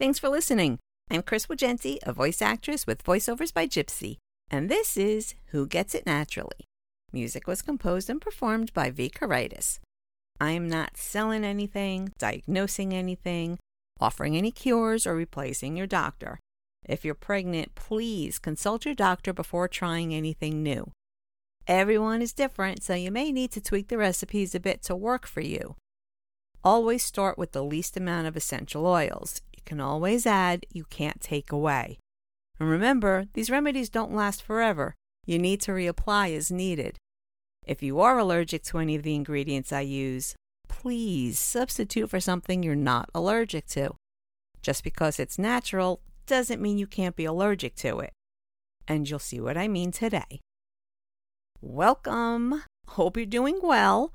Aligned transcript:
Thanks 0.00 0.18
for 0.18 0.30
listening. 0.30 0.78
I'm 1.10 1.20
Chris 1.20 1.44
Wagenti, 1.44 1.98
a 2.04 2.14
voice 2.14 2.40
actress 2.40 2.86
with 2.86 3.04
voiceovers 3.04 3.52
by 3.52 3.66
Gypsy, 3.66 4.16
and 4.50 4.70
this 4.70 4.96
is 4.96 5.34
Who 5.48 5.66
Gets 5.66 5.94
It 5.94 6.06
Naturally. 6.06 6.64
Music 7.12 7.46
was 7.46 7.60
composed 7.60 8.08
and 8.08 8.18
performed 8.18 8.72
by 8.72 8.90
V. 8.90 9.10
Karaitis. 9.10 9.78
I 10.40 10.52
am 10.52 10.70
not 10.70 10.96
selling 10.96 11.44
anything, 11.44 12.14
diagnosing 12.18 12.94
anything, 12.94 13.58
offering 14.00 14.38
any 14.38 14.50
cures, 14.50 15.06
or 15.06 15.14
replacing 15.14 15.76
your 15.76 15.86
doctor. 15.86 16.38
If 16.88 17.04
you're 17.04 17.14
pregnant, 17.14 17.74
please 17.74 18.38
consult 18.38 18.86
your 18.86 18.94
doctor 18.94 19.34
before 19.34 19.68
trying 19.68 20.14
anything 20.14 20.62
new. 20.62 20.92
Everyone 21.66 22.22
is 22.22 22.32
different, 22.32 22.82
so 22.82 22.94
you 22.94 23.10
may 23.10 23.32
need 23.32 23.50
to 23.50 23.60
tweak 23.60 23.88
the 23.88 23.98
recipes 23.98 24.54
a 24.54 24.60
bit 24.60 24.82
to 24.84 24.96
work 24.96 25.26
for 25.26 25.42
you. 25.42 25.76
Always 26.64 27.04
start 27.04 27.36
with 27.36 27.52
the 27.52 27.62
least 27.62 27.98
amount 27.98 28.28
of 28.28 28.36
essential 28.36 28.86
oils. 28.86 29.42
You 29.60 29.76
can 29.76 29.80
always 29.80 30.26
add, 30.26 30.66
you 30.72 30.84
can't 30.84 31.20
take 31.20 31.52
away. 31.52 31.98
And 32.58 32.68
remember, 32.68 33.26
these 33.34 33.50
remedies 33.50 33.88
don't 33.88 34.14
last 34.14 34.42
forever. 34.42 34.94
You 35.26 35.38
need 35.38 35.60
to 35.62 35.72
reapply 35.72 36.34
as 36.36 36.50
needed. 36.50 36.96
If 37.66 37.82
you 37.82 38.00
are 38.00 38.18
allergic 38.18 38.64
to 38.64 38.78
any 38.78 38.96
of 38.96 39.02
the 39.02 39.14
ingredients 39.14 39.72
I 39.72 39.82
use, 39.82 40.34
please 40.68 41.38
substitute 41.38 42.08
for 42.08 42.20
something 42.20 42.62
you're 42.62 42.74
not 42.74 43.10
allergic 43.14 43.66
to. 43.68 43.94
Just 44.62 44.82
because 44.82 45.20
it's 45.20 45.38
natural 45.38 46.00
doesn't 46.26 46.60
mean 46.60 46.78
you 46.78 46.86
can't 46.86 47.16
be 47.16 47.26
allergic 47.26 47.76
to 47.76 48.00
it. 48.00 48.12
And 48.88 49.08
you'll 49.08 49.18
see 49.18 49.40
what 49.40 49.56
I 49.56 49.68
mean 49.68 49.92
today. 49.92 50.40
Welcome. 51.60 52.62
Hope 52.88 53.16
you're 53.16 53.26
doing 53.26 53.60
well. 53.62 54.12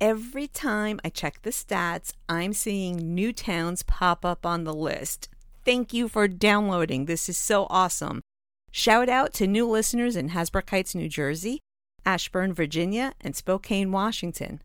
Every 0.00 0.46
time 0.46 1.00
I 1.02 1.08
check 1.08 1.40
the 1.40 1.48
stats, 1.48 2.12
I'm 2.28 2.52
seeing 2.52 3.14
new 3.14 3.32
towns 3.32 3.82
pop 3.82 4.26
up 4.26 4.44
on 4.44 4.64
the 4.64 4.74
list. 4.74 5.30
Thank 5.64 5.94
you 5.94 6.06
for 6.06 6.28
downloading. 6.28 7.06
This 7.06 7.30
is 7.30 7.38
so 7.38 7.66
awesome. 7.70 8.20
Shout 8.70 9.08
out 9.08 9.32
to 9.34 9.46
new 9.46 9.66
listeners 9.66 10.14
in 10.14 10.30
Hasbrouck 10.30 10.68
Heights, 10.68 10.94
New 10.94 11.08
Jersey, 11.08 11.60
Ashburn, 12.04 12.52
Virginia, 12.52 13.14
and 13.22 13.34
Spokane, 13.34 13.90
Washington. 13.90 14.60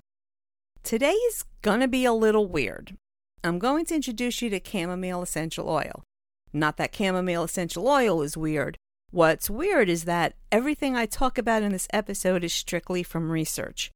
Today 0.84 1.14
is 1.14 1.46
gonna 1.62 1.88
be 1.88 2.04
a 2.04 2.12
little 2.12 2.48
weird. 2.48 2.98
I'm 3.42 3.58
going 3.58 3.86
to 3.86 3.96
introduce 3.96 4.42
you 4.42 4.50
to 4.50 4.60
chamomile 4.62 5.22
essential 5.22 5.70
oil. 5.70 6.04
Not 6.52 6.76
that 6.76 6.94
chamomile 6.94 7.46
essential 7.46 7.88
oil 7.88 8.22
is 8.22 8.36
weird. 8.36 8.78
What's 9.12 9.50
weird 9.50 9.88
is 9.88 10.04
that 10.04 10.36
everything 10.52 10.98
I 10.98 11.06
talk 11.06 11.38
about 11.38 11.64
in 11.64 11.72
this 11.72 11.88
episode 11.94 12.44
is 12.44 12.54
strictly 12.54 13.02
from 13.02 13.32
research. 13.32 13.92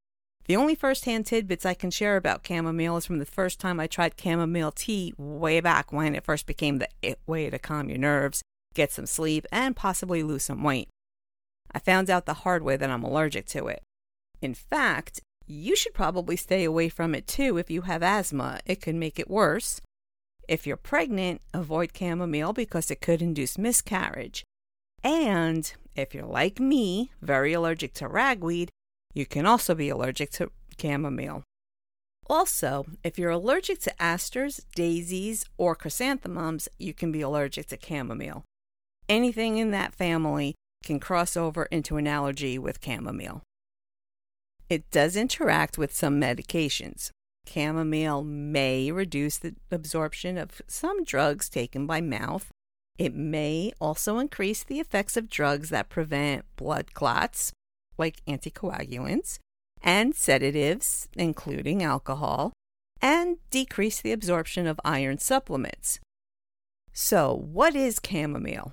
The 0.46 0.56
only 0.56 0.76
first-hand 0.76 1.26
tidbits 1.26 1.66
I 1.66 1.74
can 1.74 1.90
share 1.90 2.16
about 2.16 2.46
chamomile 2.46 2.96
is 2.98 3.06
from 3.06 3.18
the 3.18 3.26
first 3.26 3.58
time 3.58 3.80
I 3.80 3.88
tried 3.88 4.20
chamomile 4.20 4.70
tea 4.70 5.12
way 5.18 5.60
back 5.60 5.92
when 5.92 6.14
it 6.14 6.24
first 6.24 6.46
became 6.46 6.78
the 6.78 7.16
way 7.26 7.50
to 7.50 7.58
calm 7.58 7.88
your 7.88 7.98
nerves, 7.98 8.42
get 8.72 8.92
some 8.92 9.06
sleep, 9.06 9.44
and 9.50 9.74
possibly 9.74 10.22
lose 10.22 10.44
some 10.44 10.62
weight. 10.62 10.88
I 11.72 11.80
found 11.80 12.08
out 12.08 12.26
the 12.26 12.34
hard 12.34 12.62
way 12.62 12.76
that 12.76 12.90
I'm 12.90 13.02
allergic 13.02 13.46
to 13.46 13.66
it. 13.66 13.82
In 14.40 14.54
fact, 14.54 15.20
you 15.48 15.74
should 15.74 15.94
probably 15.94 16.36
stay 16.36 16.62
away 16.62 16.88
from 16.88 17.14
it 17.14 17.26
too 17.26 17.58
if 17.58 17.68
you 17.68 17.82
have 17.82 18.02
asthma. 18.02 18.60
It 18.66 18.80
could 18.80 18.94
make 18.94 19.18
it 19.18 19.28
worse. 19.28 19.80
If 20.48 20.64
you're 20.64 20.76
pregnant, 20.76 21.40
avoid 21.52 21.90
chamomile 21.96 22.52
because 22.52 22.90
it 22.90 23.00
could 23.00 23.20
induce 23.20 23.58
miscarriage. 23.58 24.44
And 25.02 25.72
if 25.96 26.14
you're 26.14 26.24
like 26.24 26.60
me, 26.60 27.10
very 27.20 27.52
allergic 27.52 27.94
to 27.94 28.06
ragweed, 28.06 28.70
you 29.16 29.24
can 29.24 29.46
also 29.46 29.74
be 29.74 29.88
allergic 29.88 30.30
to 30.30 30.50
chamomile. 30.78 31.42
Also, 32.28 32.84
if 33.02 33.18
you're 33.18 33.30
allergic 33.30 33.80
to 33.80 34.02
asters, 34.02 34.60
daisies, 34.74 35.46
or 35.56 35.74
chrysanthemums, 35.74 36.68
you 36.78 36.92
can 36.92 37.10
be 37.10 37.22
allergic 37.22 37.68
to 37.68 37.78
chamomile. 37.82 38.44
Anything 39.08 39.56
in 39.56 39.70
that 39.70 39.94
family 39.94 40.54
can 40.84 41.00
cross 41.00 41.34
over 41.34 41.64
into 41.66 41.96
an 41.96 42.06
allergy 42.06 42.58
with 42.58 42.84
chamomile. 42.84 43.42
It 44.68 44.90
does 44.90 45.16
interact 45.16 45.78
with 45.78 45.94
some 45.94 46.20
medications. 46.20 47.10
Chamomile 47.48 48.22
may 48.22 48.90
reduce 48.90 49.38
the 49.38 49.54
absorption 49.70 50.36
of 50.36 50.60
some 50.66 51.04
drugs 51.04 51.48
taken 51.48 51.86
by 51.86 52.02
mouth. 52.02 52.50
It 52.98 53.14
may 53.14 53.72
also 53.80 54.18
increase 54.18 54.62
the 54.62 54.80
effects 54.80 55.16
of 55.16 55.30
drugs 55.30 55.70
that 55.70 55.88
prevent 55.88 56.44
blood 56.56 56.92
clots, 56.92 57.52
like 57.98 58.24
anticoagulants, 58.26 59.38
and 59.82 60.14
sedatives, 60.14 61.08
including 61.14 61.82
alcohol, 61.82 62.52
and 63.00 63.38
decrease 63.50 64.00
the 64.00 64.12
absorption 64.12 64.66
of 64.66 64.80
iron 64.84 65.18
supplements. 65.18 66.00
So, 66.92 67.34
what 67.34 67.74
is 67.74 68.00
chamomile? 68.04 68.72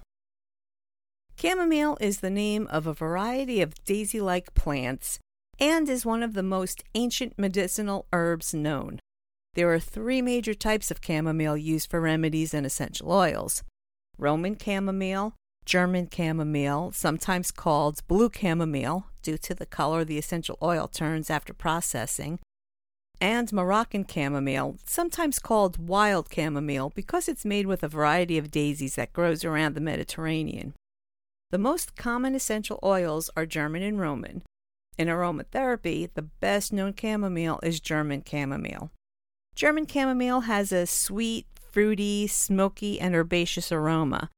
Chamomile 1.36 1.98
is 2.00 2.20
the 2.20 2.30
name 2.30 2.68
of 2.68 2.88
a 2.88 2.94
variety 2.94 3.62
of 3.62 3.84
daisy 3.84 4.22
like 4.22 4.54
plants 4.54 5.20
and 5.60 5.90
is 5.90 6.06
one 6.06 6.24
of 6.24 6.34
the 6.34 6.44
most 6.44 6.84
ancient 6.96 7.38
medicinal 7.38 8.06
herbs 8.14 8.54
known. 8.54 9.00
There 9.56 9.72
are 9.72 9.80
three 9.80 10.22
major 10.22 10.54
types 10.54 10.90
of 10.90 11.00
chamomile 11.04 11.58
used 11.58 11.90
for 11.90 12.02
remedies 12.02 12.54
and 12.54 12.66
essential 12.66 13.12
oils 13.12 13.64
Roman 14.18 14.58
chamomile, 14.58 15.34
German 15.66 16.08
chamomile, 16.12 16.92
sometimes 16.92 17.52
called 17.52 18.08
blue 18.08 18.30
chamomile 18.34 19.06
due 19.24 19.38
to 19.40 19.56
the 19.56 19.66
color 19.66 20.04
the 20.04 20.18
essential 20.18 20.58
oil 20.62 20.88
turns 20.88 21.30
after 21.30 21.54
processing, 21.54 22.40
and 23.20 23.54
Moroccan 23.54 24.06
chamomile, 24.06 24.78
sometimes 24.86 25.40
called 25.40 25.88
wild 25.88 26.28
chamomile 26.34 26.92
because 26.94 27.30
it's 27.30 27.46
made 27.46 27.66
with 27.66 27.82
a 27.82 27.88
variety 27.88 28.38
of 28.38 28.52
daisies 28.52 28.96
that 28.96 29.14
grows 29.14 29.46
around 29.46 29.76
the 29.76 29.82
Mediterranean. 29.82 30.74
The 31.52 31.58
most 31.58 31.96
common 31.96 32.36
essential 32.36 32.80
oils 32.84 33.30
are 33.38 33.46
German 33.46 33.82
and 33.82 34.00
Roman. 34.00 34.42
In 34.98 35.08
aromatherapy, 35.08 36.10
the 36.14 36.22
best 36.22 36.74
known 36.74 36.94
chamomile 37.00 37.60
is 37.64 37.80
German 37.80 38.24
chamomile. 38.30 38.92
German 39.56 39.88
chamomile 39.88 40.42
has 40.42 40.72
a 40.72 40.86
sweet, 40.86 41.46
fruity, 41.72 42.28
smoky, 42.28 43.00
and 43.00 43.16
herbaceous 43.16 43.72
aroma 43.72 44.30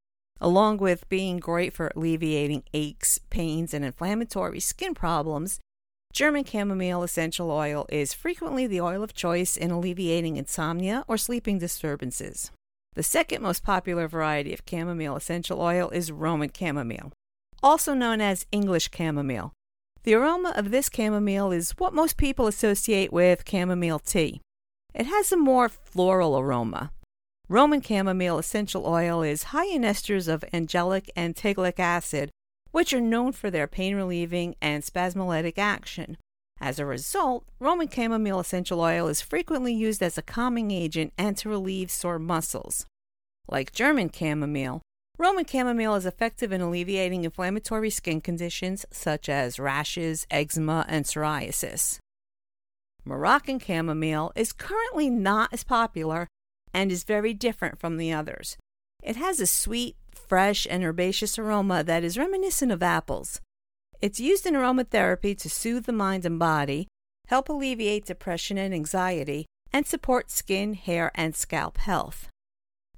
Along 0.42 0.78
with 0.78 1.08
being 1.10 1.38
great 1.38 1.74
for 1.74 1.92
alleviating 1.96 2.64
aches, 2.74 3.20
pains, 3.30 3.74
and 3.74 3.86
inflammatory 3.86 4.60
skin 4.60 4.94
problems, 4.94 5.60
German 6.14 6.46
chamomile 6.46 7.04
essential 7.04 7.52
oil 7.52 7.86
is 7.90 8.14
frequently 8.14 8.68
the 8.68 8.82
oil 8.82 9.04
of 9.04 9.14
choice 9.14 9.58
in 9.58 9.72
alleviating 9.72 10.38
insomnia 10.38 11.04
or 11.08 11.18
sleeping 11.18 11.60
disturbances. 11.60 12.52
The 12.94 13.04
second 13.04 13.42
most 13.42 13.64
popular 13.64 14.08
variety 14.08 14.54
of 14.54 14.62
chamomile 14.70 15.18
essential 15.18 15.62
oil 15.62 15.90
is 15.90 16.12
Roman 16.12 16.52
chamomile, 16.58 17.12
also 17.62 17.94
known 17.94 18.22
as 18.22 18.46
English 18.52 18.90
chamomile. 18.96 19.52
The 20.04 20.14
aroma 20.14 20.54
of 20.56 20.72
this 20.72 20.90
chamomile 20.94 21.52
is 21.52 21.72
what 21.72 21.94
most 21.94 22.16
people 22.16 22.48
associate 22.48 23.12
with 23.12 23.44
chamomile 23.50 24.00
tea. 24.00 24.40
It 24.94 25.08
has 25.08 25.32
a 25.32 25.38
more 25.38 25.68
floral 25.68 26.40
aroma, 26.40 26.92
Roman 27.48 27.80
chamomile 27.80 28.40
essential 28.40 28.88
oil 28.88 29.22
is 29.22 29.44
high 29.44 29.68
in 29.68 29.84
esters 29.84 30.28
of 30.28 30.44
angelic 30.52 31.12
and 31.16 31.36
tiglic 31.36 31.80
acid, 31.80 32.32
which 32.72 32.92
are 32.92 33.02
known 33.02 33.34
for 33.34 33.52
their 33.52 33.68
pain 33.68 33.96
relieving 33.96 34.56
and 34.64 34.82
spasmolytic 34.82 35.60
action. 35.60 36.18
As 36.60 36.80
a 36.80 36.88
result, 36.88 37.46
Roman 37.60 37.88
chamomile 37.88 38.40
essential 38.40 38.82
oil 38.82 39.08
is 39.08 39.22
frequently 39.22 39.76
used 39.76 40.02
as 40.02 40.18
a 40.18 40.24
calming 40.24 40.72
agent 40.72 41.14
and 41.20 41.38
to 41.38 41.50
relieve 41.50 41.92
sore 41.92 42.18
muscles. 42.18 42.88
Like 43.48 43.72
German 43.72 44.10
chamomile, 44.12 44.82
Roman 45.20 45.46
chamomile 45.46 45.96
is 45.96 46.08
effective 46.08 46.52
in 46.52 46.62
alleviating 46.62 47.26
inflammatory 47.26 47.92
skin 47.92 48.22
conditions 48.22 48.88
such 48.90 49.30
as 49.30 49.60
rashes, 49.60 50.26
eczema, 50.32 50.84
and 50.90 51.06
psoriasis. 51.06 52.00
Moroccan 53.04 53.60
chamomile 53.60 54.32
is 54.36 54.52
currently 54.52 55.12
not 55.12 55.54
as 55.54 55.64
popular 55.64 56.28
and 56.76 56.92
is 56.92 57.06
very 57.06 57.34
different 57.34 57.80
from 57.80 57.96
the 57.96 58.12
others. 58.12 58.58
It 59.02 59.16
has 59.16 59.40
a 59.40 59.48
sweet, 59.48 59.96
fresh, 60.14 60.68
and 60.70 60.84
herbaceous 60.84 61.40
aroma 61.40 61.86
that 61.86 62.04
is 62.04 62.18
reminiscent 62.18 62.70
of 62.70 62.84
apples. 62.84 63.40
It's 64.02 64.20
used 64.20 64.46
in 64.46 64.56
aromatherapy 64.56 65.38
to 65.38 65.50
soothe 65.50 65.86
the 65.86 65.94
mind 65.94 66.26
and 66.26 66.38
body, 66.38 66.90
help 67.30 67.48
alleviate 67.48 68.06
depression 68.06 68.58
and 68.58 68.74
anxiety, 68.74 69.46
and 69.72 69.88
support 69.88 70.30
skin, 70.30 70.74
hair, 70.74 71.12
and 71.16 71.34
scalp 71.34 71.78
health. 71.78 72.28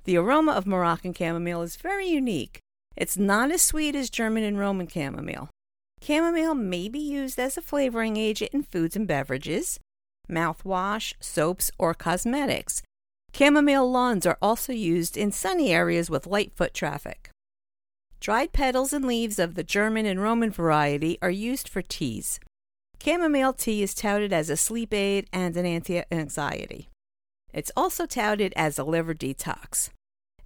The 0.05 0.17
aroma 0.17 0.53
of 0.53 0.65
Moroccan 0.65 1.13
chamomile 1.13 1.61
is 1.61 1.75
very 1.75 2.07
unique. 2.07 2.57
It's 2.95 3.15
not 3.15 3.51
as 3.51 3.61
sweet 3.61 3.95
as 3.95 4.09
German 4.09 4.43
and 4.43 4.57
Roman 4.57 4.87
chamomile. 4.87 5.49
Chamomile 6.01 6.55
may 6.55 6.89
be 6.89 6.99
used 6.99 7.37
as 7.37 7.57
a 7.57 7.61
flavoring 7.61 8.17
agent 8.17 8.51
in 8.55 8.63
foods 8.63 8.95
and 8.95 9.07
beverages, 9.07 9.79
mouthwash, 10.27 11.13
soaps, 11.19 11.69
or 11.77 11.93
cosmetics, 11.93 12.81
Chamomile 13.37 13.91
lawns 13.91 14.25
are 14.25 14.39
also 14.41 14.73
used 14.73 15.15
in 15.15 15.31
sunny 15.31 15.71
areas 15.71 16.09
with 16.09 16.25
light 16.25 16.51
foot 16.55 16.73
traffic. 16.73 17.29
Dried 18.19 18.51
petals 18.51 18.93
and 18.93 19.05
leaves 19.05 19.37
of 19.37 19.53
the 19.53 19.63
German 19.63 20.07
and 20.07 20.19
Roman 20.19 20.49
variety 20.49 21.19
are 21.21 21.29
used 21.29 21.69
for 21.69 21.83
teas. 21.83 22.39
Chamomile 22.99 23.53
tea 23.53 23.83
is 23.83 23.93
touted 23.93 24.33
as 24.33 24.49
a 24.49 24.57
sleep 24.57 24.91
aid 24.91 25.27
and 25.31 25.55
an 25.55 25.67
anti 25.67 26.01
anxiety. 26.11 26.89
It's 27.53 27.71
also 27.77 28.07
touted 28.07 28.53
as 28.55 28.79
a 28.79 28.83
liver 28.83 29.13
detox. 29.13 29.91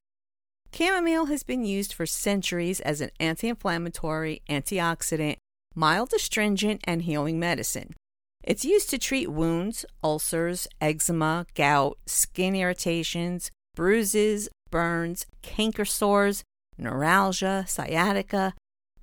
Chamomile 0.73 1.27
has 1.27 1.43
been 1.43 1.65
used 1.65 1.93
for 1.93 2.07
centuries 2.07 2.81
as 2.81 3.01
an 3.01 3.11
anti 3.21 3.49
inflammatory, 3.49 4.43
antioxidant, 4.49 5.37
mild 5.75 6.13
astringent, 6.15 6.81
and 6.85 7.03
healing 7.03 7.39
medicine. 7.39 7.95
It's 8.43 8.65
used 8.65 8.89
to 8.91 8.99
treat 8.99 9.31
wounds, 9.31 9.85
ulcers, 10.03 10.67
eczema, 10.81 11.47
gout, 11.55 11.99
skin 12.07 12.57
irritations, 12.57 13.51
bruises, 13.75 14.49
burns, 14.71 15.27
canker 15.43 15.85
sores, 15.85 16.43
neuralgia, 16.79 17.65
sciatica, 17.69 18.55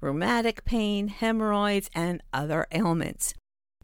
rheumatic 0.01 0.65
pain, 0.65 1.07
hemorrhoids, 1.09 1.89
and 1.93 2.21
other 2.33 2.65
ailments. 2.71 3.33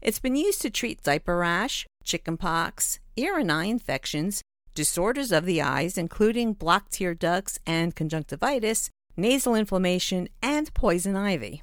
It's 0.02 0.18
been 0.18 0.36
used 0.36 0.60
to 0.62 0.70
treat 0.70 1.02
diaper 1.02 1.36
rash, 1.36 1.86
chickenpox, 2.02 2.98
ear 3.16 3.38
and 3.38 3.50
eye 3.50 3.64
infections, 3.64 4.42
disorders 4.74 5.32
of 5.32 5.46
the 5.46 5.62
eyes, 5.62 5.96
including 5.96 6.52
blocked 6.52 6.92
tear 6.92 7.14
ducts 7.14 7.58
and 7.64 7.94
conjunctivitis, 7.94 8.90
nasal 9.16 9.54
inflammation, 9.54 10.28
and 10.42 10.74
poison 10.74 11.16
ivy. 11.16 11.62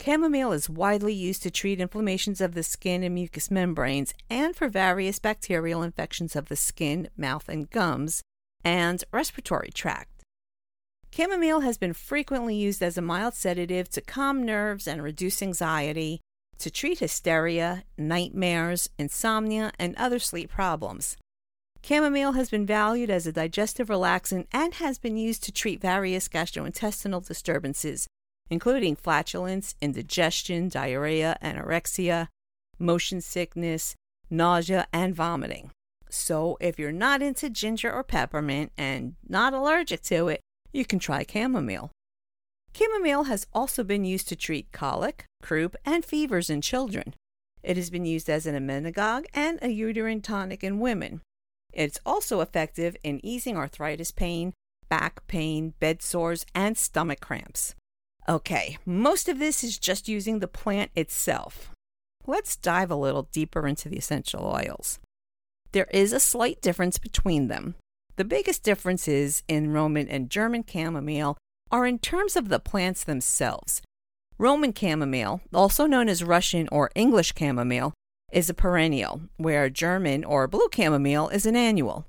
Chamomile 0.00 0.52
is 0.52 0.70
widely 0.70 1.12
used 1.12 1.42
to 1.42 1.50
treat 1.50 1.80
inflammations 1.80 2.40
of 2.40 2.54
the 2.54 2.62
skin 2.62 3.02
and 3.02 3.14
mucous 3.14 3.50
membranes 3.50 4.14
and 4.30 4.54
for 4.54 4.68
various 4.68 5.18
bacterial 5.18 5.82
infections 5.82 6.36
of 6.36 6.48
the 6.48 6.56
skin, 6.56 7.08
mouth, 7.16 7.48
and 7.48 7.68
gums, 7.68 8.22
and 8.64 9.02
respiratory 9.12 9.70
tract. 9.74 10.22
Chamomile 11.10 11.60
has 11.60 11.78
been 11.78 11.94
frequently 11.94 12.54
used 12.54 12.82
as 12.82 12.96
a 12.96 13.02
mild 13.02 13.34
sedative 13.34 13.88
to 13.90 14.00
calm 14.00 14.44
nerves 14.44 14.86
and 14.86 15.02
reduce 15.02 15.42
anxiety, 15.42 16.20
to 16.58 16.70
treat 16.70 16.98
hysteria, 16.98 17.84
nightmares, 17.96 18.88
insomnia, 18.98 19.72
and 19.78 19.96
other 19.96 20.18
sleep 20.18 20.50
problems. 20.50 21.16
Chamomile 21.82 22.32
has 22.32 22.50
been 22.50 22.66
valued 22.66 23.10
as 23.10 23.26
a 23.26 23.32
digestive 23.32 23.88
relaxant 23.88 24.46
and 24.52 24.74
has 24.74 24.98
been 24.98 25.16
used 25.16 25.42
to 25.44 25.52
treat 25.52 25.80
various 25.80 26.28
gastrointestinal 26.28 27.26
disturbances, 27.26 28.06
including 28.50 28.96
flatulence, 28.96 29.74
indigestion, 29.80 30.68
diarrhea, 30.68 31.36
anorexia, 31.42 32.28
motion 32.78 33.20
sickness, 33.20 33.94
nausea, 34.30 34.86
and 34.92 35.14
vomiting. 35.14 35.70
So, 36.10 36.56
if 36.60 36.78
you're 36.78 36.92
not 36.92 37.22
into 37.22 37.50
ginger 37.50 37.92
or 37.92 38.02
peppermint 38.02 38.72
and 38.78 39.14
not 39.28 39.52
allergic 39.52 40.02
to 40.04 40.28
it, 40.28 40.40
you 40.72 40.84
can 40.84 40.98
try 40.98 41.24
chamomile. 41.30 41.90
Chamomile 42.74 43.24
has 43.24 43.46
also 43.52 43.82
been 43.82 44.04
used 44.04 44.28
to 44.28 44.36
treat 44.36 44.72
colic, 44.72 45.26
croup, 45.42 45.76
and 45.84 46.04
fevers 46.04 46.48
in 46.48 46.60
children. 46.60 47.14
It 47.62 47.76
has 47.76 47.90
been 47.90 48.04
used 48.04 48.30
as 48.30 48.46
an 48.46 48.54
emmenagogue 48.54 49.26
and 49.34 49.58
a 49.60 49.68
uterine 49.68 50.20
tonic 50.20 50.62
in 50.62 50.80
women. 50.80 51.20
It's 51.72 51.98
also 52.06 52.40
effective 52.40 52.96
in 53.02 53.24
easing 53.24 53.56
arthritis 53.56 54.10
pain, 54.10 54.54
back 54.88 55.26
pain, 55.26 55.74
bed 55.80 56.02
sores, 56.02 56.46
and 56.54 56.78
stomach 56.78 57.20
cramps. 57.20 57.74
Okay, 58.28 58.76
most 58.84 59.26
of 59.26 59.38
this 59.38 59.64
is 59.64 59.78
just 59.78 60.06
using 60.06 60.40
the 60.40 60.46
plant 60.46 60.90
itself. 60.94 61.70
Let's 62.26 62.56
dive 62.56 62.90
a 62.90 62.94
little 62.96 63.22
deeper 63.32 63.66
into 63.66 63.88
the 63.88 63.96
essential 63.96 64.44
oils. 64.44 64.98
There 65.72 65.88
is 65.90 66.12
a 66.12 66.20
slight 66.20 66.60
difference 66.60 66.98
between 66.98 67.48
them. 67.48 67.74
The 68.16 68.26
biggest 68.26 68.62
differences 68.62 69.42
in 69.48 69.72
Roman 69.72 70.08
and 70.08 70.28
German 70.28 70.62
chamomile 70.70 71.38
are 71.70 71.86
in 71.86 71.98
terms 71.98 72.36
of 72.36 72.50
the 72.50 72.60
plants 72.60 73.02
themselves. 73.02 73.80
Roman 74.36 74.74
chamomile, 74.74 75.40
also 75.54 75.86
known 75.86 76.10
as 76.10 76.22
Russian 76.22 76.68
or 76.70 76.90
English 76.94 77.32
chamomile, 77.34 77.94
is 78.30 78.50
a 78.50 78.54
perennial, 78.54 79.22
where 79.38 79.70
German 79.70 80.22
or 80.22 80.46
blue 80.46 80.68
chamomile 80.70 81.30
is 81.30 81.46
an 81.46 81.56
annual. 81.56 82.04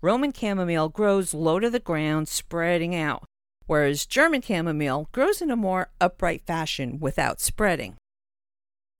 Roman 0.00 0.32
chamomile 0.32 0.88
grows 0.88 1.34
low 1.34 1.60
to 1.60 1.68
the 1.68 1.78
ground, 1.78 2.26
spreading 2.26 2.94
out, 2.94 3.24
whereas 3.68 4.06
German 4.06 4.42
chamomile 4.42 5.08
grows 5.12 5.40
in 5.40 5.50
a 5.52 5.56
more 5.56 5.90
upright 6.00 6.42
fashion 6.44 6.98
without 6.98 7.40
spreading. 7.40 7.94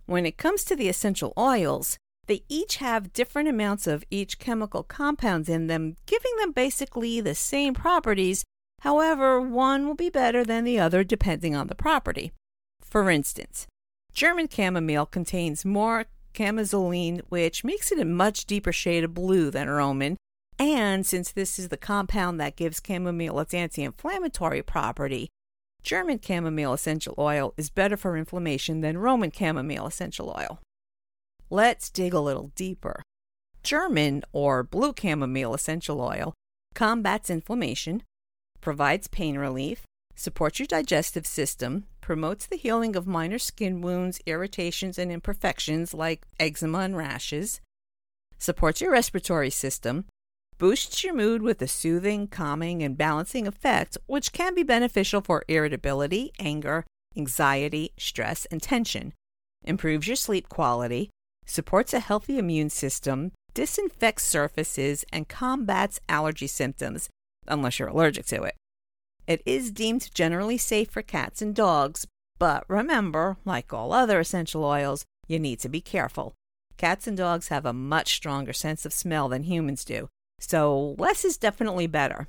When 0.07 0.25
it 0.25 0.37
comes 0.37 0.63
to 0.65 0.77
the 0.77 0.89
essential 0.89 1.33
oils, 1.37 1.99
they 2.29 2.43
each 2.49 2.77
have 2.77 3.15
different 3.15 3.49
amounts 3.49 3.87
of 3.87 4.05
each 4.11 4.39
chemical 4.39 4.83
compounds 4.83 5.49
in 5.49 5.67
them, 5.67 5.97
giving 6.07 6.37
them 6.39 6.53
basically 6.53 7.21
the 7.21 7.35
same 7.35 7.75
properties. 7.75 8.45
However, 8.83 9.41
one 9.41 9.87
will 9.87 9.95
be 9.95 10.11
better 10.11 10.45
than 10.45 10.65
the 10.65 10.79
other 10.79 11.03
depending 11.03 11.57
on 11.57 11.67
the 11.67 11.75
property. 11.75 12.33
For 12.83 13.11
instance, 13.11 13.67
German 14.13 14.49
chamomile 14.49 15.07
contains 15.07 15.65
more 15.65 16.05
chamazulene, 16.35 17.23
which 17.31 17.65
makes 17.65 17.91
it 17.91 17.99
a 17.99 18.05
much 18.05 18.45
deeper 18.45 18.73
shade 18.73 19.05
of 19.05 19.15
blue 19.15 19.51
than 19.51 19.69
Roman. 19.69 20.17
And 20.59 21.07
since 21.07 21.31
this 21.31 21.59
is 21.59 21.69
the 21.69 21.77
compound 21.77 22.41
that 22.41 22.57
gives 22.57 22.83
chamomile 22.85 23.39
its 23.41 23.55
anti 23.55 23.85
inflammatory 23.85 24.63
property, 24.63 25.29
German 25.83 26.21
chamomile 26.21 26.73
essential 26.73 27.15
oil 27.17 27.55
is 27.57 27.71
better 27.71 27.97
for 27.97 28.17
inflammation 28.17 28.81
than 28.81 28.99
Roman 28.99 29.31
chamomile 29.31 29.87
essential 29.87 30.35
oil. 30.37 30.59
Let's 31.51 31.91
dig 31.91 32.13
a 32.13 32.21
little 32.21 32.51
deeper. 32.57 33.03
German 33.63 34.23
or 34.33 34.63
blue 34.63 34.93
chamomile 34.99 35.55
essential 35.55 36.01
oil 36.01 36.35
combats 36.75 37.31
inflammation, 37.31 38.03
provides 38.61 39.09
pain 39.09 39.37
relief, 39.37 39.83
supports 40.15 40.59
your 40.59 40.67
digestive 40.67 41.27
system, 41.27 41.85
promotes 42.01 42.47
the 42.47 42.57
healing 42.57 42.95
of 42.95 43.07
minor 43.07 43.39
skin 43.39 43.81
wounds, 43.81 44.21
irritations, 44.27 44.99
and 44.99 45.11
imperfections 45.11 45.93
like 45.95 46.27
eczema 46.39 46.79
and 46.79 46.97
rashes, 46.97 47.61
supports 48.39 48.81
your 48.81 48.93
respiratory 48.93 49.51
system, 49.51 50.05
boosts 50.59 51.05
your 51.05 51.15
mood 51.15 51.41
with 51.41 51.63
a 51.63 51.69
soothing, 51.69 52.27
calming, 52.27 52.83
and 52.83 52.99
balancing 52.99 53.47
effect, 53.47 53.97
which 54.07 54.33
can 54.33 54.55
be 54.55 54.63
beneficial 54.63 55.21
for 55.21 55.45
irritability, 55.49 56.33
anger, 56.39 56.85
anxiety, 57.17 57.93
stress, 57.97 58.45
and 58.47 58.61
tension, 58.61 59.13
improves 59.65 60.07
your 60.07 60.17
sleep 60.17 60.49
quality, 60.49 61.11
supports 61.47 61.95
a 61.95 62.01
healthy 62.01 62.39
immune 62.39 62.71
system, 62.71 63.33
disinfects 63.55 64.25
surfaces, 64.25 65.05
and 65.13 65.29
combats 65.29 66.01
allergy 66.09 66.47
symptoms, 66.47 67.09
unless 67.47 67.79
you're 67.79 67.89
allergic 67.89 68.27
to 68.27 68.43
it. 68.43 68.55
It 69.27 69.43
is 69.47 69.71
deemed 69.71 70.13
generally 70.15 70.59
safe 70.59 70.91
for 70.91 71.03
cats 71.03 71.43
and 71.43 71.55
dogs, 71.55 72.07
but 72.39 72.65
remember, 72.69 73.37
like 73.45 73.73
all 73.73 73.93
other 73.93 74.21
essential 74.21 74.65
oils, 74.65 75.05
you 75.27 75.39
need 75.39 75.61
to 75.61 75.69
be 75.69 75.81
careful. 75.81 76.35
Cats 76.77 77.07
and 77.07 77.17
dogs 77.17 77.49
have 77.49 77.67
a 77.67 77.73
much 77.73 78.15
stronger 78.15 78.53
sense 78.53 78.87
of 78.87 78.93
smell 78.93 79.29
than 79.29 79.43
humans 79.43 79.85
do, 79.85 80.09
so 80.39 80.95
less 80.99 81.25
is 81.25 81.37
definitely 81.37 81.87
better. 81.87 82.29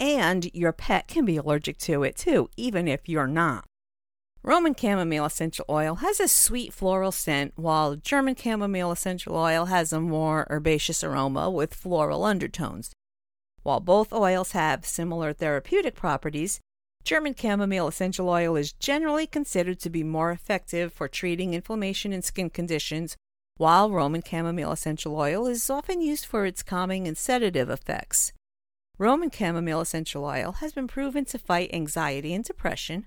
And 0.00 0.50
your 0.52 0.72
pet 0.72 1.08
can 1.08 1.24
be 1.24 1.36
allergic 1.36 1.78
to 1.78 2.02
it 2.02 2.16
too, 2.16 2.50
even 2.56 2.88
if 2.88 3.08
you're 3.08 3.26
not. 3.26 3.64
Roman 4.44 4.74
chamomile 4.74 5.24
essential 5.24 5.64
oil 5.68 5.96
has 5.96 6.18
a 6.18 6.26
sweet 6.26 6.72
floral 6.72 7.12
scent, 7.12 7.52
while 7.54 7.94
German 7.94 8.34
chamomile 8.34 8.90
essential 8.90 9.36
oil 9.36 9.66
has 9.66 9.92
a 9.92 10.00
more 10.00 10.48
herbaceous 10.50 11.04
aroma 11.04 11.48
with 11.48 11.74
floral 11.74 12.24
undertones. 12.24 12.90
While 13.62 13.78
both 13.78 14.12
oils 14.12 14.50
have 14.50 14.84
similar 14.84 15.32
therapeutic 15.32 15.94
properties, 15.94 16.58
German 17.04 17.36
chamomile 17.36 17.86
essential 17.86 18.28
oil 18.28 18.56
is 18.56 18.72
generally 18.72 19.28
considered 19.28 19.78
to 19.80 19.90
be 19.90 20.02
more 20.02 20.32
effective 20.32 20.92
for 20.92 21.06
treating 21.06 21.54
inflammation 21.54 22.12
and 22.12 22.24
skin 22.24 22.50
conditions, 22.50 23.16
while 23.56 23.90
Roman 23.90 24.22
chamomile 24.22 24.72
essential 24.72 25.16
oil 25.16 25.46
is 25.46 25.70
often 25.70 26.00
used 26.00 26.26
for 26.26 26.46
its 26.46 26.62
calming 26.62 27.06
and 27.06 27.16
sedative 27.16 27.70
effects. 27.70 28.32
Roman 28.98 29.30
chamomile 29.30 29.80
essential 29.80 30.24
oil 30.24 30.52
has 30.60 30.72
been 30.72 30.88
proven 30.88 31.24
to 31.26 31.38
fight 31.38 31.70
anxiety 31.72 32.34
and 32.34 32.44
depression, 32.44 33.06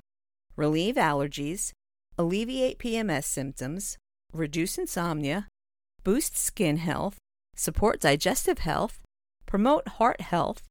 relieve 0.55 0.95
allergies, 0.95 1.71
alleviate 2.17 2.79
PMS 2.79 3.25
symptoms, 3.25 3.97
reduce 4.33 4.77
insomnia, 4.77 5.47
boost 6.03 6.37
skin 6.37 6.77
health, 6.77 7.17
support 7.55 7.99
digestive 7.99 8.59
health, 8.59 8.99
promote 9.45 9.87
heart 9.87 10.21
health, 10.21 10.63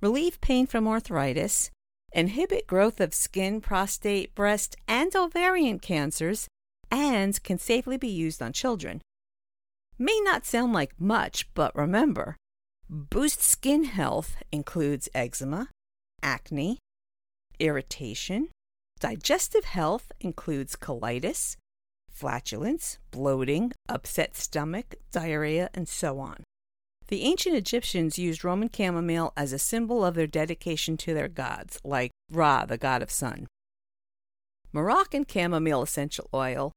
relieve 0.00 0.40
pain 0.40 0.66
from 0.66 0.88
arthritis, 0.88 1.70
inhibit 2.12 2.66
growth 2.66 3.00
of 3.00 3.14
skin, 3.14 3.60
prostate, 3.60 4.34
breast, 4.34 4.76
and 4.86 5.14
ovarian 5.16 5.78
cancers, 5.78 6.48
and 6.90 7.42
can 7.42 7.58
safely 7.58 7.96
be 7.96 8.08
used 8.08 8.42
on 8.42 8.52
children. 8.52 9.00
May 10.02 10.18
not 10.24 10.44
sound 10.44 10.72
like 10.72 11.00
much, 11.00 11.46
but 11.54 11.72
remember, 11.76 12.36
boost 12.90 13.40
skin 13.40 13.84
health 13.84 14.34
includes 14.50 15.08
eczema, 15.14 15.68
acne, 16.20 16.80
irritation, 17.60 18.48
digestive 18.98 19.62
health 19.62 20.10
includes 20.20 20.74
colitis, 20.74 21.54
flatulence, 22.10 22.98
bloating, 23.12 23.70
upset 23.88 24.34
stomach, 24.34 24.96
diarrhea, 25.12 25.70
and 25.72 25.88
so 25.88 26.18
on. 26.18 26.42
The 27.06 27.22
ancient 27.22 27.54
Egyptians 27.54 28.18
used 28.18 28.42
Roman 28.42 28.70
chamomile 28.76 29.32
as 29.36 29.52
a 29.52 29.56
symbol 29.56 30.04
of 30.04 30.16
their 30.16 30.26
dedication 30.26 30.96
to 30.96 31.14
their 31.14 31.28
gods, 31.28 31.78
like 31.84 32.10
Ra, 32.28 32.64
the 32.64 32.76
god 32.76 33.02
of 33.02 33.12
sun. 33.12 33.46
Moroccan 34.72 35.26
chamomile 35.32 35.82
essential 35.82 36.28
oil 36.34 36.72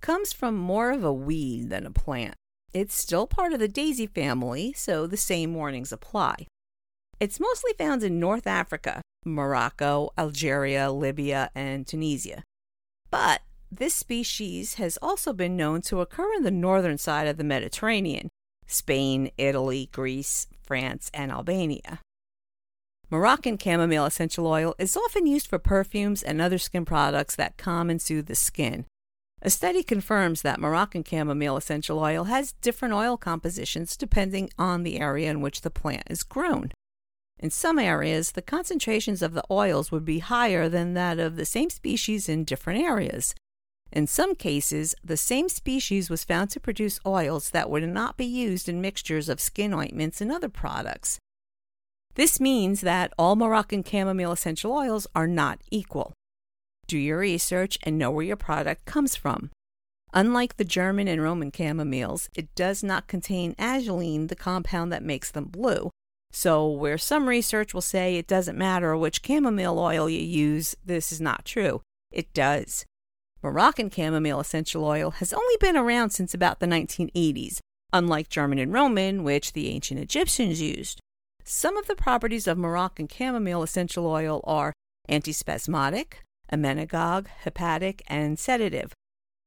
comes 0.00 0.32
from 0.32 0.54
more 0.54 0.92
of 0.92 1.02
a 1.02 1.12
weed 1.12 1.70
than 1.70 1.84
a 1.84 1.90
plant. 1.90 2.36
It's 2.72 2.94
still 2.94 3.26
part 3.26 3.52
of 3.52 3.60
the 3.60 3.68
daisy 3.68 4.06
family, 4.06 4.72
so 4.74 5.06
the 5.06 5.16
same 5.16 5.54
warnings 5.54 5.92
apply. 5.92 6.46
It's 7.18 7.40
mostly 7.40 7.72
found 7.78 8.02
in 8.02 8.20
North 8.20 8.46
Africa, 8.46 9.00
Morocco, 9.24 10.10
Algeria, 10.16 10.92
Libya, 10.92 11.50
and 11.54 11.86
Tunisia. 11.86 12.44
But 13.10 13.40
this 13.70 13.94
species 13.94 14.74
has 14.74 14.98
also 15.02 15.32
been 15.32 15.56
known 15.56 15.82
to 15.82 16.00
occur 16.00 16.32
in 16.34 16.42
the 16.42 16.50
northern 16.50 16.98
side 16.98 17.26
of 17.26 17.36
the 17.36 17.44
Mediterranean, 17.44 18.28
Spain, 18.66 19.30
Italy, 19.38 19.88
Greece, 19.92 20.46
France, 20.62 21.10
and 21.12 21.32
Albania. 21.32 22.00
Moroccan 23.10 23.58
chamomile 23.58 24.04
essential 24.04 24.46
oil 24.46 24.74
is 24.78 24.96
often 24.96 25.26
used 25.26 25.46
for 25.46 25.58
perfumes 25.58 26.22
and 26.22 26.40
other 26.40 26.58
skin 26.58 26.84
products 26.84 27.34
that 27.36 27.56
calm 27.56 27.88
and 27.88 28.00
soothe 28.00 28.26
the 28.26 28.34
skin. 28.34 28.84
A 29.40 29.50
study 29.50 29.84
confirms 29.84 30.42
that 30.42 30.60
Moroccan 30.60 31.04
chamomile 31.04 31.56
essential 31.56 32.00
oil 32.00 32.24
has 32.24 32.52
different 32.60 32.94
oil 32.94 33.16
compositions 33.16 33.96
depending 33.96 34.50
on 34.58 34.82
the 34.82 34.98
area 34.98 35.30
in 35.30 35.40
which 35.40 35.60
the 35.60 35.70
plant 35.70 36.02
is 36.10 36.24
grown. 36.24 36.72
In 37.38 37.50
some 37.50 37.78
areas, 37.78 38.32
the 38.32 38.42
concentrations 38.42 39.22
of 39.22 39.34
the 39.34 39.44
oils 39.48 39.92
would 39.92 40.04
be 40.04 40.18
higher 40.18 40.68
than 40.68 40.94
that 40.94 41.20
of 41.20 41.36
the 41.36 41.44
same 41.44 41.70
species 41.70 42.28
in 42.28 42.42
different 42.42 42.82
areas. 42.82 43.32
In 43.92 44.08
some 44.08 44.34
cases, 44.34 44.96
the 45.04 45.16
same 45.16 45.48
species 45.48 46.10
was 46.10 46.24
found 46.24 46.50
to 46.50 46.60
produce 46.60 46.98
oils 47.06 47.50
that 47.50 47.70
would 47.70 47.88
not 47.88 48.16
be 48.16 48.26
used 48.26 48.68
in 48.68 48.80
mixtures 48.80 49.28
of 49.28 49.40
skin 49.40 49.72
ointments 49.72 50.20
and 50.20 50.32
other 50.32 50.48
products. 50.48 51.18
This 52.16 52.40
means 52.40 52.80
that 52.80 53.12
all 53.16 53.36
Moroccan 53.36 53.84
chamomile 53.84 54.32
essential 54.32 54.72
oils 54.72 55.06
are 55.14 55.28
not 55.28 55.60
equal. 55.70 56.12
Do 56.88 56.96
your 56.96 57.18
research 57.18 57.78
and 57.82 57.98
know 57.98 58.10
where 58.10 58.24
your 58.24 58.36
product 58.36 58.86
comes 58.86 59.14
from. 59.14 59.50
Unlike 60.14 60.56
the 60.56 60.64
German 60.64 61.06
and 61.06 61.22
Roman 61.22 61.50
chamomiles, 61.50 62.30
it 62.34 62.54
does 62.54 62.82
not 62.82 63.08
contain 63.08 63.54
azulene, 63.56 64.28
the 64.28 64.34
compound 64.34 64.90
that 64.90 65.04
makes 65.04 65.30
them 65.30 65.44
blue. 65.44 65.90
So, 66.32 66.66
where 66.66 66.96
some 66.96 67.28
research 67.28 67.74
will 67.74 67.82
say 67.82 68.16
it 68.16 68.26
doesn't 68.26 68.56
matter 68.56 68.96
which 68.96 69.20
chamomile 69.22 69.78
oil 69.78 70.08
you 70.08 70.20
use, 70.20 70.74
this 70.82 71.12
is 71.12 71.20
not 71.20 71.44
true. 71.44 71.82
It 72.10 72.32
does. 72.32 72.86
Moroccan 73.42 73.90
chamomile 73.90 74.40
essential 74.40 74.84
oil 74.84 75.10
has 75.12 75.34
only 75.34 75.56
been 75.60 75.76
around 75.76 76.10
since 76.10 76.32
about 76.32 76.58
the 76.58 76.66
1980s, 76.66 77.60
unlike 77.92 78.30
German 78.30 78.58
and 78.58 78.72
Roman, 78.72 79.24
which 79.24 79.52
the 79.52 79.68
ancient 79.68 80.00
Egyptians 80.00 80.60
used. 80.60 81.00
Some 81.44 81.76
of 81.76 81.86
the 81.86 81.94
properties 81.94 82.46
of 82.46 82.56
Moroccan 82.56 83.08
chamomile 83.08 83.62
essential 83.62 84.06
oil 84.06 84.40
are 84.44 84.72
antispasmodic, 85.08 86.14
emmenagogue, 86.52 87.26
hepatic, 87.44 88.02
and 88.06 88.38
sedative. 88.38 88.92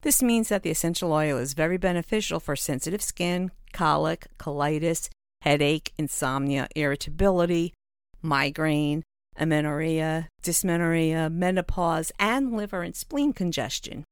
This 0.02 0.24
means 0.24 0.50
that 0.50 0.64
the 0.64 0.72
essential 0.72 1.14
oil 1.14 1.38
is 1.38 1.54
very 1.54 1.78
beneficial 1.78 2.40
for 2.40 2.56
sensitive 2.56 3.02
skin, 3.02 3.52
colic, 3.72 4.28
colitis, 4.40 5.10
headache, 5.42 5.94
insomnia, 5.98 6.68
irritability, 6.76 7.74
migraine, 8.22 9.04
amenorrhea, 9.38 10.28
dysmenorrhea, 10.42 11.30
menopause, 11.30 12.12
and 12.20 12.56
liver 12.56 12.82
and 12.82 12.96
spleen 12.96 13.34
congestion. 13.34 14.04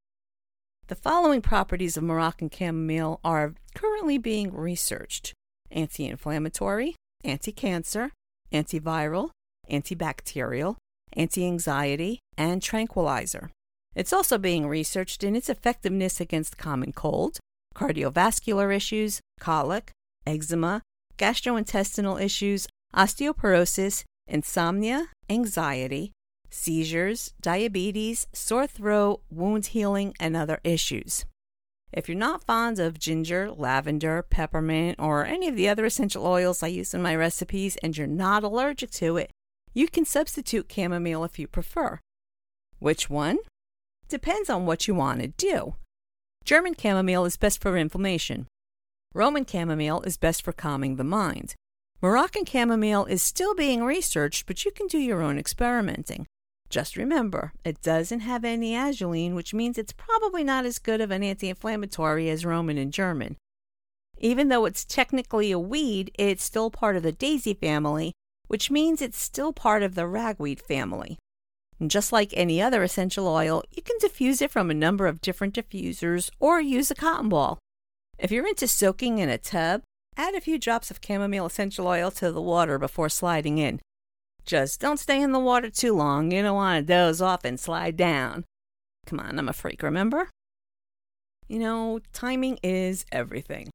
The 0.88 0.96
following 0.96 1.41
properties 1.41 1.98
of 1.98 2.03
Moroccan 2.03 2.50
chamomile 2.50 3.19
are 3.24 3.53
currently 3.75 4.17
being 4.17 4.51
researched 4.51 5.34
anti 5.72 6.08
inflammatory, 6.08 6.96
anti 7.24 7.51
cancer, 7.51 8.12
antiviral, 8.51 9.29
antibacterial, 9.69 10.77
anti 11.13 11.45
anxiety, 11.45 12.19
and 12.37 12.61
tranquilizer. 12.61 13.51
It's 13.95 14.13
also 14.13 14.37
being 14.37 14.67
researched 14.67 15.23
in 15.23 15.35
its 15.35 15.49
effectiveness 15.49 16.19
against 16.19 16.57
common 16.57 16.93
cold, 16.93 17.39
cardiovascular 17.75 18.75
issues, 18.75 19.19
colic, 19.39 19.91
eczema, 20.25 20.81
gastrointestinal 21.17 22.21
issues, 22.21 22.67
osteoporosis, 22.95 24.03
insomnia, 24.27 25.07
anxiety, 25.29 26.11
seizures, 26.49 27.33
diabetes, 27.41 28.27
sore 28.33 28.67
throat, 28.67 29.21
wound 29.29 29.67
healing, 29.67 30.13
and 30.19 30.35
other 30.35 30.59
issues. 30.63 31.25
If 31.91 32.07
you're 32.07 32.17
not 32.17 32.43
fond 32.43 32.77
of 32.79 32.99
ginger, 32.99 33.51
lavender, 33.51 34.21
peppermint, 34.21 34.99
or 34.99 35.25
any 35.25 35.47
of 35.47 35.55
the 35.55 35.67
other 35.67 35.85
essential 35.85 36.25
oils 36.25 36.61
I 36.61 36.67
use 36.67 36.93
in 36.93 37.01
my 37.01 37.15
recipes 37.15 37.77
and 37.77 37.97
you're 37.97 38.07
not 38.07 38.43
allergic 38.43 38.91
to 38.91 39.17
it, 39.17 39.31
you 39.73 39.88
can 39.88 40.05
substitute 40.05 40.71
chamomile 40.71 41.23
if 41.23 41.39
you 41.39 41.47
prefer. 41.47 41.99
Which 42.79 43.09
one? 43.09 43.38
Depends 44.07 44.49
on 44.49 44.65
what 44.65 44.88
you 44.88 44.95
want 44.95 45.21
to 45.21 45.27
do. 45.27 45.75
German 46.43 46.75
chamomile 46.79 47.25
is 47.25 47.38
best 47.38 47.61
for 47.61 47.77
inflammation. 47.77 48.47
Roman 49.13 49.45
chamomile 49.45 50.01
is 50.01 50.17
best 50.17 50.43
for 50.43 50.51
calming 50.51 50.95
the 50.95 51.03
mind. 51.03 51.55
Moroccan 52.01 52.45
chamomile 52.45 53.05
is 53.05 53.21
still 53.21 53.53
being 53.53 53.83
researched, 53.83 54.45
but 54.45 54.63
you 54.63 54.71
can 54.71 54.88
do 54.88 54.97
your 54.97 55.21
own 55.21 55.38
experimenting. 55.38 56.25
Just 56.69 56.95
remember, 56.95 57.51
it 57.65 57.81
doesn't 57.81 58.21
have 58.21 58.45
any 58.45 58.73
azulene, 58.73 59.33
which 59.33 59.53
means 59.53 59.77
it's 59.77 59.91
probably 59.91 60.43
not 60.43 60.65
as 60.65 60.79
good 60.79 61.01
of 61.01 61.11
an 61.11 61.23
anti 61.23 61.49
inflammatory 61.49 62.29
as 62.29 62.45
Roman 62.45 62.77
and 62.77 62.93
German. 62.93 63.35
Even 64.19 64.49
though 64.49 64.65
it's 64.65 64.85
technically 64.85 65.51
a 65.51 65.59
weed, 65.59 66.11
it's 66.17 66.43
still 66.43 66.69
part 66.69 66.95
of 66.95 67.03
the 67.03 67.11
daisy 67.11 67.53
family, 67.53 68.13
which 68.50 68.70
means 68.70 69.01
it's 69.01 69.18
still 69.18 69.53
part 69.53 69.82
of 69.82 69.96
the 69.96 70.06
ragweed 70.06 70.60
family. 70.60 71.18
And 71.79 71.89
just 71.89 72.12
like 72.12 72.34
any 72.36 72.62
other 72.62 72.84
essential 72.84 73.25
oil, 73.25 73.63
you 73.72 73.82
can 73.82 73.96
diffuse 74.00 74.41
it 74.41 74.51
from 74.51 74.70
a 74.70 74.74
number 74.74 75.08
of 75.08 75.22
different 75.22 75.56
diffusers 75.56 76.29
or 76.38 76.60
use 76.60 76.91
a 76.91 76.96
cotton 76.96 77.29
ball. 77.29 77.58
If 78.18 78.29
you're 78.29 78.48
into 78.48 78.68
soaking 78.68 79.20
in 79.20 79.29
a 79.29 79.38
tub, 79.38 79.82
Add 80.20 80.36
a 80.36 80.41
few 80.41 80.60
drops 80.60 80.91
of 80.91 81.00
chamomile 81.01 81.46
essential 81.46 81.88
oil 81.88 82.12
to 82.12 82.29
the 82.29 82.41
water 82.41 82.77
before 82.77 83.08
sliding 83.08 83.58
in. 83.58 83.79
Just 84.46 84.82
don't 84.82 85.00
stay 85.00 85.22
in 85.22 85.32
the 85.32 85.39
water 85.39 85.70
too 85.70 85.96
long. 85.96 86.32
You 86.32 86.41
don't 86.41 86.56
want 86.56 86.86
to 86.86 86.94
doze 86.94 87.22
off 87.22 87.46
and 87.46 87.58
slide 87.58 87.96
down. 87.96 88.44
Come 89.06 89.22
on, 89.22 89.39
I'm 89.39 89.48
a 89.48 89.53
freak, 89.53 89.82
remember? 89.82 90.29
You 91.48 91.60
know, 91.60 92.01
timing 92.12 92.60
is 92.62 93.06
everything. 93.13 93.70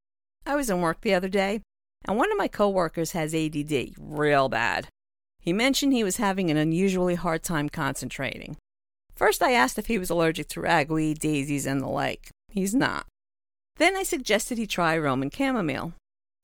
I 0.44 0.54
was 0.54 0.68
in 0.68 0.82
work 0.82 1.00
the 1.00 1.14
other 1.14 1.30
day, 1.30 1.62
and 2.04 2.16
one 2.16 2.30
of 2.30 2.38
my 2.38 2.48
coworkers 2.48 3.12
has 3.12 3.34
ADD 3.34 3.94
real 3.98 4.48
bad. 4.48 4.88
He 5.40 5.52
mentioned 5.52 5.92
he 5.92 6.04
was 6.04 6.16
having 6.16 6.50
an 6.50 6.56
unusually 6.56 7.14
hard 7.14 7.42
time 7.42 7.68
concentrating. 7.68 8.56
First, 9.14 9.42
I 9.42 9.52
asked 9.52 9.78
if 9.78 9.86
he 9.86 9.98
was 9.98 10.10
allergic 10.10 10.48
to 10.50 10.60
ragweed, 10.60 11.18
daisies, 11.18 11.66
and 11.66 11.80
the 11.80 11.86
like. 11.86 12.30
He's 12.48 12.74
not. 12.74 13.06
Then 13.76 13.96
I 13.96 14.02
suggested 14.02 14.58
he 14.58 14.66
try 14.66 14.96
Roman 14.96 15.30
chamomile. 15.30 15.94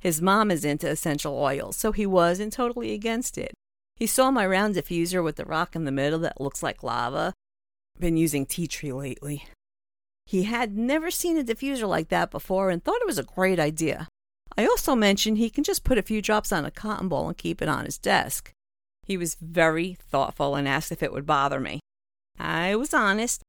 His 0.01 0.23
mom 0.23 0.51
is 0.51 0.65
into 0.65 0.89
essential 0.89 1.37
oils, 1.37 1.77
so 1.77 1.93
he 1.93 2.07
wasn't 2.07 2.53
totally 2.53 2.93
against 2.93 3.37
it. 3.37 3.53
He 3.97 4.07
saw 4.07 4.31
my 4.31 4.47
round 4.47 4.75
diffuser 4.75 5.23
with 5.23 5.37
the 5.37 5.45
rock 5.45 5.77
in 5.77 5.85
the 5.85 5.93
middle 5.93 6.19
that 6.21 6.41
looks 6.41 6.63
like 6.63 6.83
lava. 6.83 7.35
Been 7.99 8.17
using 8.17 8.47
tea 8.47 8.67
tree 8.67 8.93
lately. 8.93 9.45
He 10.25 10.45
had 10.45 10.77
never 10.77 11.11
seen 11.11 11.37
a 11.37 11.45
diffuser 11.45 11.89
like 11.89 12.09
that 12.09 12.31
before 12.31 12.71
and 12.71 12.83
thought 12.83 13.03
it 13.03 13.07
was 13.07 13.19
a 13.19 13.25
great 13.25 13.59
idea. 13.59 14.09
I 14.57 14.65
also 14.65 14.95
mentioned 14.95 15.39
he 15.39 15.51
can 15.51 15.65
just 15.65 15.85
put 15.85 15.99
a 15.99 16.03
few 16.03 16.21
drops 16.21 16.53
on 16.53 16.65
a 16.65 16.71
cotton 16.71 17.09
ball 17.09 17.29
and 17.29 17.37
keep 17.37 17.63
it 17.63 17.69
on 17.69 17.85
his 17.85 17.99
desk. 17.99 18.53
He 19.07 19.17
was 19.17 19.37
very 19.41 19.95
thoughtful 19.95 20.55
and 20.55 20.69
asked 20.69 20.93
if 20.93 21.03
it 21.03 21.13
would 21.13 21.27
bother 21.27 21.61
me. 21.61 21.81
I 22.39 22.77
was 22.77 22.95
honest. 22.95 23.43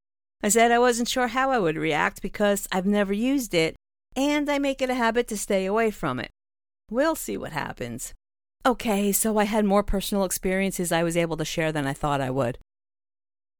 I 0.43 0.49
said 0.49 0.71
I 0.71 0.79
wasn't 0.79 1.07
sure 1.07 1.27
how 1.27 1.51
I 1.51 1.59
would 1.59 1.77
react 1.77 2.21
because 2.21 2.67
I've 2.71 2.85
never 2.85 3.13
used 3.13 3.53
it 3.53 3.75
and 4.15 4.49
I 4.49 4.59
make 4.59 4.81
it 4.81 4.89
a 4.89 4.95
habit 4.95 5.27
to 5.29 5.37
stay 5.37 5.65
away 5.65 5.91
from 5.91 6.19
it. 6.19 6.29
We'll 6.89 7.15
see 7.15 7.37
what 7.37 7.51
happens. 7.51 8.13
Okay, 8.65 9.11
so 9.11 9.37
I 9.37 9.45
had 9.45 9.65
more 9.65 9.83
personal 9.83 10.23
experiences 10.23 10.91
I 10.91 11.03
was 11.03 11.17
able 11.17 11.37
to 11.37 11.45
share 11.45 11.71
than 11.71 11.87
I 11.87 11.93
thought 11.93 12.21
I 12.21 12.29
would. 12.29 12.57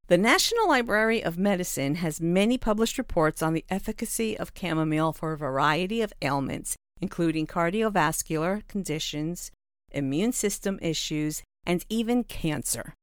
The 0.07 0.17
National 0.17 0.67
Library 0.67 1.24
of 1.24 1.38
Medicine 1.38 1.95
has 1.95 2.19
many 2.19 2.57
published 2.57 2.98
reports 2.98 3.41
on 3.41 3.53
the 3.53 3.65
efficacy 3.69 4.38
of 4.38 4.51
chamomile 4.55 5.13
for 5.13 5.31
a 5.31 5.38
variety 5.38 6.01
of 6.01 6.13
ailments, 6.21 6.75
including 7.01 7.48
cardiovascular 7.48 8.67
conditions, 8.67 9.51
immune 9.91 10.31
system 10.31 10.77
issues, 10.81 11.43
and 11.65 11.84
even 11.89 12.24
cancer. 12.24 12.93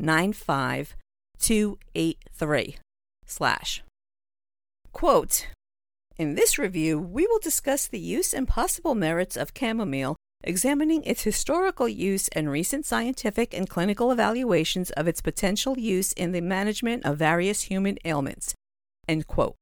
2995283 0.00 2.76
slash 3.24 3.82
quote 4.92 5.46
in 6.16 6.34
this 6.34 6.58
review 6.58 6.98
we 6.98 7.26
will 7.26 7.38
discuss 7.40 7.86
the 7.86 7.98
use 7.98 8.32
and 8.32 8.48
possible 8.48 8.94
merits 8.94 9.36
of 9.36 9.52
chamomile 9.58 10.16
examining 10.44 11.02
its 11.02 11.22
historical 11.22 11.88
use 11.88 12.28
and 12.28 12.50
recent 12.50 12.86
scientific 12.86 13.52
and 13.52 13.68
clinical 13.68 14.12
evaluations 14.12 14.90
of 14.92 15.08
its 15.08 15.20
potential 15.20 15.78
use 15.78 16.12
in 16.12 16.32
the 16.32 16.40
management 16.40 17.04
of 17.04 17.18
various 17.18 17.62
human 17.62 17.98
ailments. 18.04 18.54
End 19.08 19.26
quote. 19.26 19.56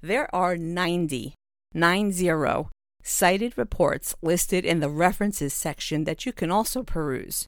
There 0.00 0.32
are 0.34 0.56
90, 0.56 1.34
90 1.74 2.68
cited 3.02 3.58
reports 3.58 4.14
listed 4.22 4.64
in 4.64 4.80
the 4.80 4.88
references 4.88 5.52
section 5.52 6.04
that 6.04 6.24
you 6.24 6.32
can 6.32 6.50
also 6.50 6.82
peruse. 6.82 7.46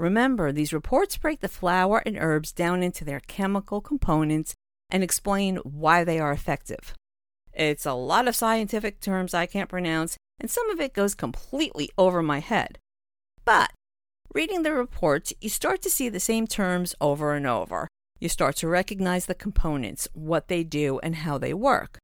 Remember, 0.00 0.50
these 0.50 0.72
reports 0.72 1.18
break 1.18 1.40
the 1.40 1.48
flower 1.48 2.02
and 2.06 2.16
herbs 2.18 2.52
down 2.52 2.82
into 2.82 3.04
their 3.04 3.20
chemical 3.20 3.82
components 3.82 4.54
and 4.88 5.04
explain 5.04 5.56
why 5.56 6.04
they 6.04 6.18
are 6.18 6.32
effective. 6.32 6.94
It's 7.52 7.84
a 7.84 7.92
lot 7.92 8.26
of 8.26 8.34
scientific 8.34 9.00
terms 9.02 9.34
I 9.34 9.44
can't 9.44 9.68
pronounce, 9.68 10.16
and 10.40 10.50
some 10.50 10.70
of 10.70 10.80
it 10.80 10.94
goes 10.94 11.14
completely 11.14 11.90
over 11.98 12.22
my 12.22 12.38
head. 12.38 12.78
But 13.44 13.72
reading 14.32 14.62
the 14.62 14.72
reports, 14.72 15.34
you 15.38 15.50
start 15.50 15.82
to 15.82 15.90
see 15.90 16.08
the 16.08 16.18
same 16.18 16.46
terms 16.46 16.94
over 16.98 17.34
and 17.34 17.46
over. 17.46 17.86
You 18.18 18.30
start 18.30 18.56
to 18.56 18.68
recognize 18.68 19.26
the 19.26 19.34
components, 19.34 20.08
what 20.14 20.48
they 20.48 20.64
do, 20.64 20.98
and 21.00 21.16
how 21.16 21.36
they 21.36 21.52
work. 21.52 21.98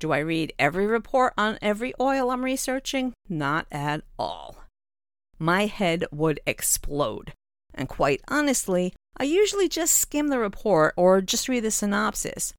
Do 0.00 0.10
I 0.10 0.18
read 0.18 0.52
every 0.58 0.88
report 0.88 1.32
on 1.38 1.60
every 1.62 1.94
oil 2.00 2.32
I'm 2.32 2.44
researching? 2.44 3.12
Not 3.28 3.68
at 3.70 4.02
all. 4.18 4.56
My 5.38 5.66
head 5.66 6.06
would 6.10 6.40
explode. 6.46 7.34
And 7.76 7.88
quite 7.88 8.22
honestly, 8.28 8.94
I 9.16 9.24
usually 9.24 9.68
just 9.68 9.94
skim 9.94 10.28
the 10.28 10.38
report 10.38 10.94
or 10.96 11.20
just 11.20 11.48
read 11.48 11.64
the 11.64 11.70
synopsis. 11.70 12.54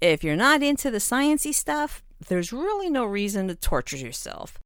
If 0.00 0.22
you're 0.22 0.36
not 0.36 0.62
into 0.62 0.90
the 0.90 0.98
sciency 0.98 1.52
stuff, 1.54 2.02
there's 2.28 2.52
really 2.52 2.90
no 2.90 3.04
reason 3.04 3.48
to 3.48 3.54
torture 3.54 3.96
yourself. 3.96 4.58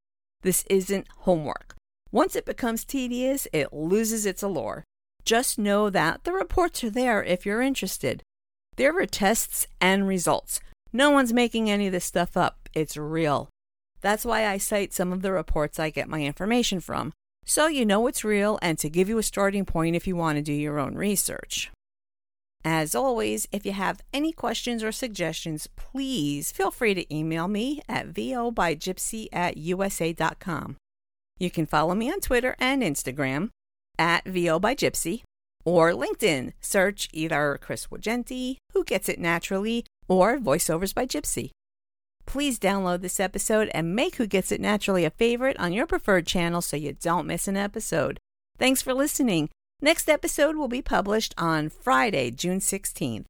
This 0.42 0.64
isn't 0.68 1.07
homework. 1.20 1.74
Once 2.11 2.37
it 2.37 2.46
becomes 2.46 2.85
tedious, 2.85 3.46
it 3.53 3.72
loses 3.72 4.24
its 4.24 4.42
allure. 4.42 4.85
Just 5.24 5.59
know 5.59 5.90
that 5.90 6.24
the 6.24 6.33
reports 6.33 6.83
are 6.85 6.90
there 6.90 7.22
if 7.22 7.44
you're 7.44 7.61
interested. 7.61 8.22
There 8.77 8.96
are 8.98 9.07
tests 9.07 9.66
and 9.81 10.07
results. 10.07 10.61
No 10.92 11.11
one's 11.11 11.33
making 11.33 11.68
any 11.68 11.87
of 11.87 11.92
this 11.92 12.05
stuff 12.05 12.37
up. 12.37 12.68
It's 12.72 12.96
real. 12.96 13.51
That's 14.01 14.24
why 14.24 14.46
I 14.46 14.59
cite 14.59 14.94
some 14.94 15.12
of 15.12 15.22
the 15.22 15.33
reports 15.33 15.79
I 15.79 15.90
get 15.90 16.09
my 16.09 16.22
information 16.22 16.81
from, 16.81 17.12
so 17.48 17.66
you 17.66 17.87
know 17.87 18.06
it's 18.06 18.24
real 18.24 18.58
and 18.61 18.78
to 18.78 18.90
give 18.90 19.08
you 19.08 19.16
a 19.16 19.22
starting 19.22 19.64
point 19.64 19.96
if 19.96 20.06
you 20.06 20.14
want 20.14 20.37
to 20.37 20.42
do 20.42 20.52
your 20.52 20.78
own 20.78 20.94
research. 20.94 21.70
As 22.62 22.94
always, 22.94 23.48
if 23.50 23.64
you 23.64 23.72
have 23.72 24.02
any 24.12 24.32
questions 24.32 24.84
or 24.84 24.92
suggestions, 24.92 25.66
please 25.74 26.52
feel 26.52 26.70
free 26.70 26.92
to 26.92 27.14
email 27.14 27.48
me 27.48 27.80
at 27.88 28.12
vobygypsy 28.12 29.28
at 29.32 29.56
usa.com. 29.56 30.76
You 31.38 31.50
can 31.50 31.64
follow 31.64 31.94
me 31.94 32.11
on 32.12 32.20
Twitter 32.20 32.54
and 32.58 32.82
Instagram 32.82 33.48
at 33.98 34.24
vobygypsy 34.26 35.22
or 35.64 35.92
LinkedIn. 35.92 36.52
Search 36.61 37.08
either 37.14 37.58
Chris 37.62 37.87
Wagenti, 37.87 38.56
Who 38.74 38.84
Gets 38.84 39.08
It 39.08 39.18
Naturally, 39.18 39.87
or 40.06 40.37
Voiceovers 40.37 40.94
by 40.94 41.06
Gypsy. 41.06 41.50
Please 42.28 42.58
download 42.58 43.00
this 43.00 43.20
episode 43.20 43.70
and 43.72 43.96
make 43.96 44.16
Who 44.16 44.26
Gets 44.26 44.52
It 44.52 44.60
Naturally 44.60 45.06
a 45.06 45.10
favorite 45.10 45.58
on 45.58 45.72
your 45.72 45.86
preferred 45.86 46.26
channel 46.26 46.60
so 46.60 46.76
you 46.76 46.92
don't 46.92 47.26
miss 47.26 47.48
an 47.48 47.56
episode. 47.56 48.18
Thanks 48.58 48.82
for 48.82 48.92
listening. 48.92 49.48
Next 49.80 50.10
episode 50.10 50.54
will 50.54 50.68
be 50.68 50.82
published 50.82 51.34
on 51.38 51.70
Friday, 51.70 52.30
June 52.30 52.58
16th. 52.58 53.24